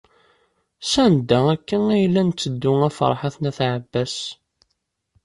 [0.91, 4.15] Sanda akka ay la netteddu a Ferḥat n At Ɛebbas?